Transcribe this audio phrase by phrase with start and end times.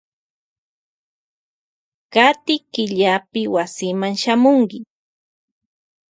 [2.13, 4.07] Kati killapi shamunki wasima.